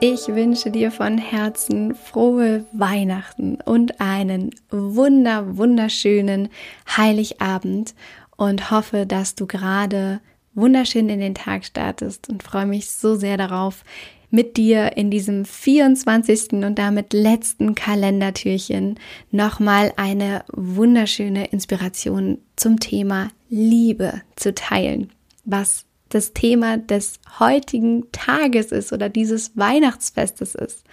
[0.00, 6.50] Ich wünsche dir von Herzen frohe Weihnachten und einen wunder, wunderschönen
[6.86, 7.94] Heiligabend
[8.36, 10.20] und hoffe, dass du gerade
[10.54, 13.84] wunderschön in den Tag startest und freue mich so sehr darauf,
[14.28, 16.52] mit dir in diesem 24.
[16.52, 18.98] und damit letzten Kalendertürchen
[19.30, 25.10] nochmal eine wunderschöne Inspiration zum Thema Liebe zu teilen,
[25.44, 30.84] was das Thema des heutigen Tages ist oder dieses Weihnachtsfestes ist.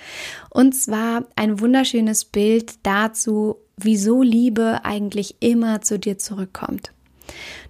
[0.50, 6.92] Und zwar ein wunderschönes Bild dazu, wieso Liebe eigentlich immer zu dir zurückkommt.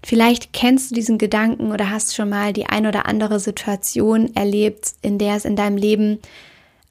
[0.03, 4.93] Vielleicht kennst du diesen Gedanken oder hast schon mal die ein oder andere Situation erlebt,
[5.01, 6.19] in der es in deinem Leben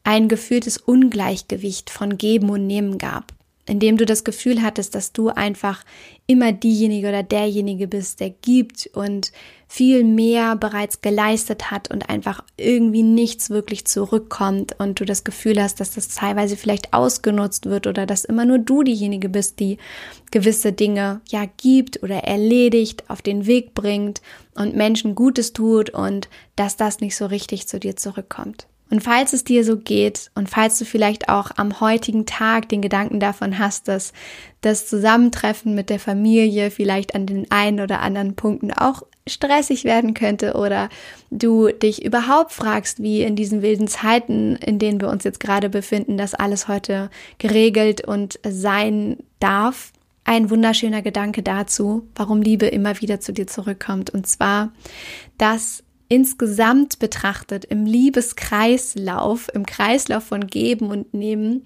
[0.04, 3.32] ein gefühltes Ungleichgewicht von Geben und Nehmen gab
[3.72, 5.82] in dem du das Gefühl hattest, dass du einfach
[6.26, 9.32] immer diejenige oder derjenige bist, der gibt und
[9.66, 15.58] viel mehr bereits geleistet hat und einfach irgendwie nichts wirklich zurückkommt und du das Gefühl
[15.62, 19.78] hast, dass das teilweise vielleicht ausgenutzt wird oder dass immer nur du diejenige bist, die
[20.30, 24.20] gewisse Dinge ja gibt oder erledigt, auf den Weg bringt
[24.54, 28.66] und Menschen Gutes tut und dass das nicht so richtig zu dir zurückkommt.
[28.92, 32.82] Und falls es dir so geht und falls du vielleicht auch am heutigen Tag den
[32.82, 34.12] Gedanken davon hast, dass
[34.60, 40.12] das Zusammentreffen mit der Familie vielleicht an den einen oder anderen Punkten auch stressig werden
[40.12, 40.90] könnte oder
[41.30, 45.70] du dich überhaupt fragst, wie in diesen wilden Zeiten, in denen wir uns jetzt gerade
[45.70, 49.94] befinden, das alles heute geregelt und sein darf.
[50.24, 54.10] Ein wunderschöner Gedanke dazu, warum Liebe immer wieder zu dir zurückkommt.
[54.10, 54.70] Und zwar,
[55.38, 55.82] dass
[56.12, 61.64] insgesamt betrachtet im Liebeskreislauf, im Kreislauf von Geben und Nehmen,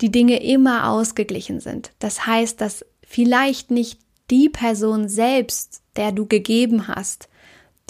[0.00, 1.90] die Dinge immer ausgeglichen sind.
[1.98, 3.98] Das heißt, dass vielleicht nicht
[4.30, 7.28] die Person selbst, der du gegeben hast,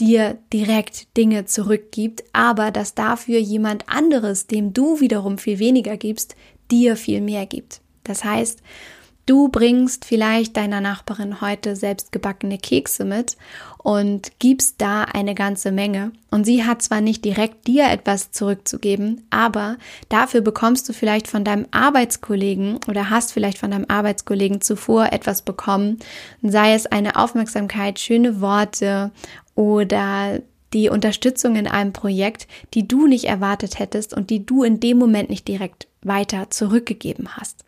[0.00, 6.37] dir direkt Dinge zurückgibt, aber dass dafür jemand anderes, dem du wiederum viel weniger gibst,
[6.71, 7.83] dir viel mehr gibt.
[8.04, 8.62] Das heißt,
[9.28, 13.37] Du bringst vielleicht deiner Nachbarin heute selbstgebackene Kekse mit
[13.77, 16.12] und gibst da eine ganze Menge.
[16.31, 19.77] Und sie hat zwar nicht direkt dir etwas zurückzugeben, aber
[20.09, 25.43] dafür bekommst du vielleicht von deinem Arbeitskollegen oder hast vielleicht von deinem Arbeitskollegen zuvor etwas
[25.43, 25.99] bekommen,
[26.41, 29.10] sei es eine Aufmerksamkeit, schöne Worte
[29.55, 30.41] oder
[30.72, 34.97] die Unterstützung in einem Projekt, die du nicht erwartet hättest und die du in dem
[34.97, 37.68] Moment nicht direkt weiter zurückgegeben hast.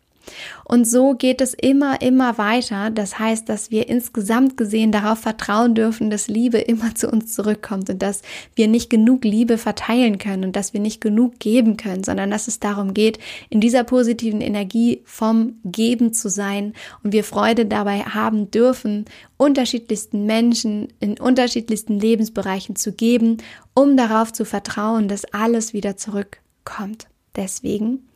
[0.63, 2.89] Und so geht es immer, immer weiter.
[2.89, 7.89] Das heißt, dass wir insgesamt gesehen darauf vertrauen dürfen, dass Liebe immer zu uns zurückkommt
[7.89, 8.21] und dass
[8.55, 12.47] wir nicht genug Liebe verteilen können und dass wir nicht genug geben können, sondern dass
[12.47, 16.73] es darum geht, in dieser positiven Energie vom Geben zu sein
[17.03, 19.05] und wir Freude dabei haben dürfen,
[19.37, 23.37] unterschiedlichsten Menschen in unterschiedlichsten Lebensbereichen zu geben,
[23.73, 27.07] um darauf zu vertrauen, dass alles wieder zurückkommt.
[27.35, 28.07] Deswegen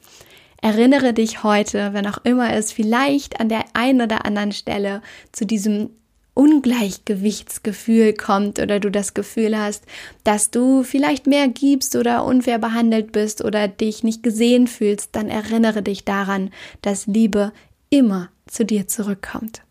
[0.65, 5.45] Erinnere dich heute, wenn auch immer es vielleicht an der einen oder anderen Stelle zu
[5.45, 5.91] diesem
[6.33, 9.83] Ungleichgewichtsgefühl kommt oder du das Gefühl hast,
[10.23, 15.29] dass du vielleicht mehr gibst oder unfair behandelt bist oder dich nicht gesehen fühlst, dann
[15.29, 16.49] erinnere dich daran,
[16.81, 17.53] dass Liebe
[17.91, 19.61] immer zu dir zurückkommt.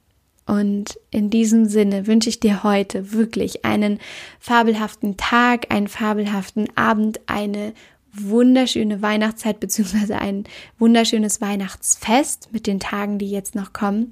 [0.47, 3.99] Und in diesem Sinne wünsche ich dir heute wirklich einen
[4.39, 7.73] fabelhaften Tag, einen fabelhaften Abend, eine
[8.17, 10.45] wunderschöne Weihnachtszeit beziehungsweise ein
[10.79, 14.11] wunderschönes Weihnachtsfest mit den Tagen, die jetzt noch kommen.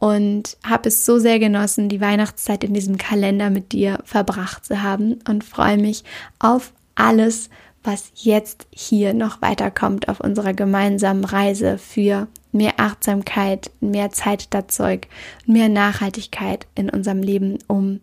[0.00, 4.82] Und habe es so sehr genossen, die Weihnachtszeit in diesem Kalender mit dir verbracht zu
[4.82, 6.04] haben und freue mich
[6.38, 7.48] auf alles,
[7.82, 15.06] was jetzt hier noch weiterkommt auf unserer gemeinsamen Reise für mehr Achtsamkeit, mehr Zeitdazeug,
[15.46, 18.00] mehr Nachhaltigkeit in unserem Leben, um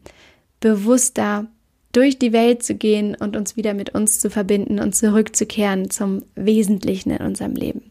[0.60, 1.48] bewusster
[1.92, 6.24] durch die Welt zu gehen und uns wieder mit uns zu verbinden und zurückzukehren zum
[6.36, 7.84] Wesentlichen in unserem Leben.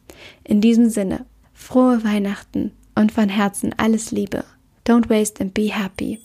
[0.44, 4.44] In diesem Sinne, frohe Weihnachten und von Herzen alles Liebe.
[4.87, 6.19] Don't waste and be happy.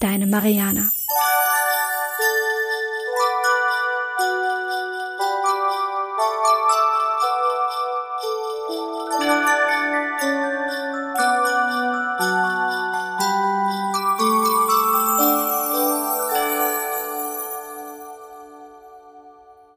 [0.00, 0.90] Deine Mariana.